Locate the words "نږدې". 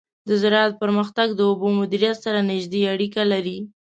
2.51-2.81